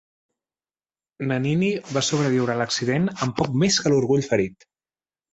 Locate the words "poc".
3.41-3.53